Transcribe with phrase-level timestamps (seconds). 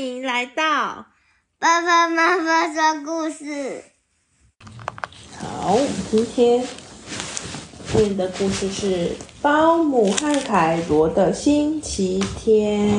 [0.00, 1.06] 迎来到
[1.58, 3.84] 爸爸妈妈说故事。
[5.36, 5.78] 好，
[6.10, 6.64] 今天
[7.94, 9.08] 念的故事是
[9.42, 12.90] 《包姆和凯罗的星期天》。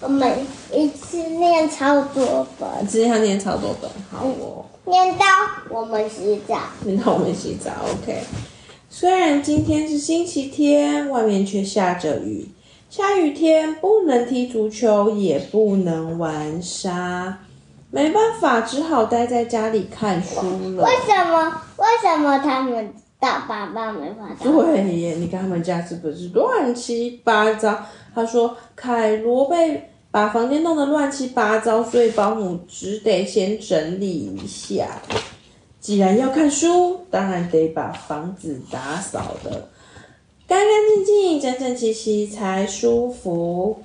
[0.00, 4.66] 我们一次念超多本，今天要念超多本，好哦。
[4.84, 5.24] 念到
[5.70, 8.22] 我们洗澡，念到我们洗澡，OK。
[8.90, 12.48] 虽然今天是星期天，外面却下着雨。
[12.90, 17.38] 下雨天不能踢足球，也不能玩沙，
[17.90, 20.40] 没办法，只好待在家里看书
[20.74, 20.84] 了。
[20.84, 21.62] 为什么？
[21.76, 24.34] 为什么他们大爸爸没法？
[24.42, 27.78] 对耶，你看他们家是不是乱七八糟？
[28.14, 34.86] 他说凯罗被把房间弄得乱七八糟，所以保姆只得先整理一下。
[35.78, 39.68] 既然要看书，当然得把房子打扫的。
[41.38, 43.82] 整整齐齐才舒服。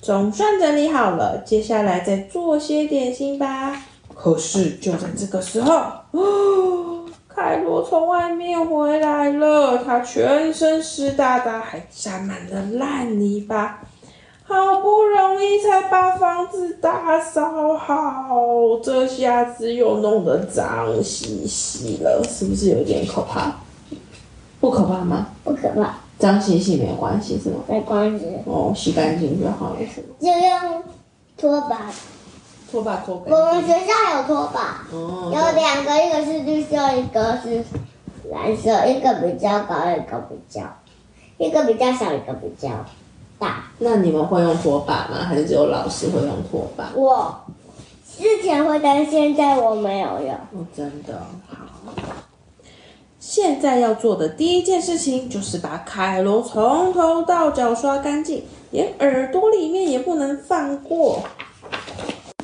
[0.00, 3.82] 总算整理好了，接下来再做些点心吧。
[4.14, 5.74] 可是就在这个时候，
[6.12, 13.80] 哦， 凯罗从外面回来了，他全身湿哒哒，还沾满了烂泥巴。
[14.46, 23.50] 好不容易才把房子打扫好，这下子又弄得脏兮兮了，是不是有点可怕？
[24.60, 25.28] 不可怕吗？
[25.42, 27.56] 不可怕，脏兮兮没关系是吗？
[27.68, 28.24] 没关系。
[28.46, 30.06] 哦，洗干净就好了，是吗？
[30.18, 30.82] 就用
[31.36, 31.92] 拖把，
[32.70, 33.30] 拖把拖干。
[33.34, 37.62] 我们学校有拖把，哦，有两个，一个是绿色，一个是
[38.32, 40.62] 蓝色，一个比较高，一个比较，
[41.36, 42.70] 一个比较小，一个比较
[43.38, 43.64] 大。
[43.80, 45.26] 那你们会用拖把吗？
[45.26, 46.88] 还是只有老师会用拖把？
[46.94, 47.38] 我
[48.16, 50.30] 之前会，但现在我没有用。
[50.52, 51.53] 哦，真的好。
[53.26, 61.22] 现在要做的第一件事情就是把凯罗从头到脚刷干净，连耳朵里面也不能放过。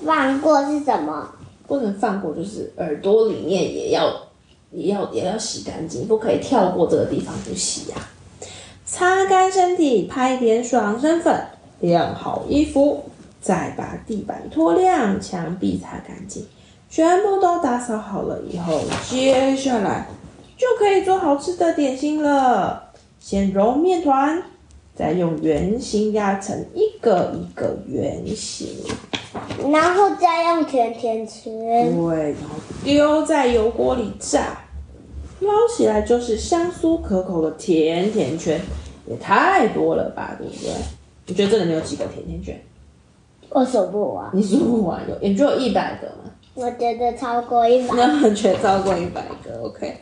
[0.02, 1.28] 放过是什么？
[1.66, 4.10] 不能放过，就是耳朵里面也要
[4.72, 8.08] 也要也要洗干净，不可以跳过这个地方不洗呀、啊。
[8.86, 11.44] 擦干身体，拍点爽身粉，
[11.80, 13.04] 晾好衣服，
[13.42, 16.42] 再把地板拖亮，墙壁擦干净，
[16.88, 20.08] 全部都打扫好了以后，接下来。
[20.60, 22.90] 就可以做好吃的点心了。
[23.18, 24.42] 先揉面团，
[24.94, 28.68] 再用圆形压成一个一个圆形，
[29.72, 31.90] 然后再用甜甜圈。
[31.96, 34.58] 对，然后丢在油锅里炸，
[35.40, 38.60] 捞起来就是香酥可口的甜甜圈。
[39.06, 40.70] 也太多了吧，对不对？
[41.26, 42.62] 你觉得这里面有几个甜甜圈？
[43.48, 44.30] 我数不完。
[44.34, 46.30] 你数不完，有也就有一百个嘛？
[46.54, 47.94] 我觉得超过一百。
[47.96, 49.96] 那完全超过一百个，OK。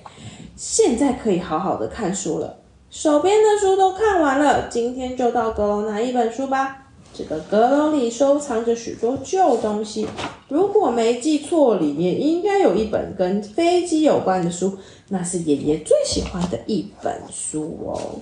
[0.58, 2.58] 现在可以好好的看书了，
[2.91, 6.88] 手边的书都看完了，今天就到阁楼拿一本书吧。
[7.14, 10.08] 这个阁楼里收藏着许多旧东西，
[10.48, 14.76] 如果没记错，里面应该有一本跟飞机有关的书，
[15.10, 18.18] 那是爷爷最喜欢的一本书哦。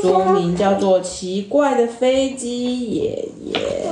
[0.00, 3.86] 书名叫做《奇怪的飞机爷爷》，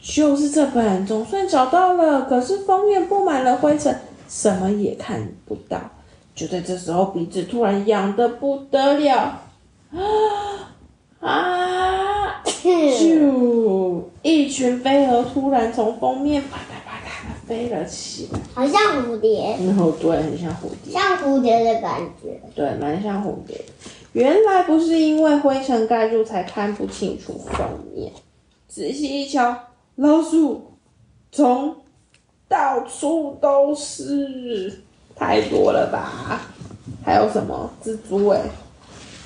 [0.00, 3.94] 就是这本，总算找到了，可是封面布满了灰尘。
[4.28, 5.80] 什么也看不到，
[6.34, 9.40] 就在这时候，鼻子突然痒得不得了，
[9.90, 10.76] 啊
[11.20, 12.42] 啊！
[12.44, 19.56] 就一群飞蛾突然从封面啪嗒啪嗒的飞了起来，好像蝴蝶。
[19.66, 22.38] 然后对，很像蝴蝶，像蝴蝶的感觉。
[22.54, 23.64] 对，蛮像蝴蝶。
[24.12, 28.12] 原来不是因为灰尘盖住才看不清楚封面，
[28.68, 29.56] 仔细一瞧，
[29.96, 30.74] 老鼠
[31.32, 31.74] 从。
[32.48, 34.80] 到处都是，
[35.14, 36.40] 太多了吧？
[37.04, 38.40] 还有什么蜘蛛、欸？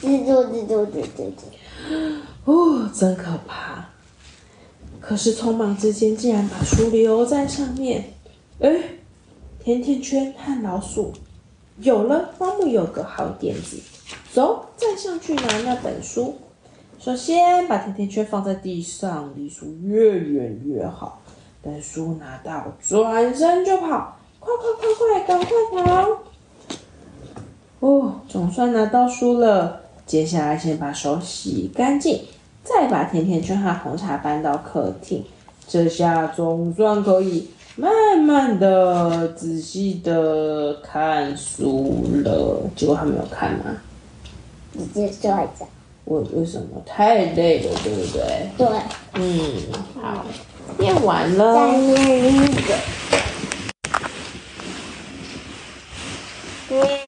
[0.02, 3.88] 哎，蜘蛛，蜘蛛，蜘蛛，蜘蛛，哦，真可怕！
[5.00, 8.12] 可是匆忙之间，竟然把书留在上面。
[8.60, 8.98] 哎、欸，
[9.62, 11.12] 甜甜圈和老鼠
[11.78, 13.78] 有了，保姆有个好点子，
[14.32, 16.36] 走，再上去拿那本书。
[16.98, 21.21] 首先把甜甜圈放在地上，离书越远越好。
[21.62, 26.08] 等书拿到，转身就跑，快快快快，赶快跑！
[27.78, 29.80] 哦，总算拿到书了。
[30.04, 32.24] 接下来先把手洗干净，
[32.64, 35.24] 再把甜甜圈和红茶搬到客厅。
[35.68, 42.60] 这下总算可以慢慢的、仔细的看书了。
[42.74, 43.64] 结果他没有看吗？
[44.72, 45.64] 你接着说一下。
[46.04, 46.82] 我为什么？
[46.84, 48.50] 太累了，对不对？
[48.58, 48.66] 对。
[49.14, 49.52] 嗯，
[50.02, 50.24] 好。
[50.82, 52.74] 念完了，再念一个。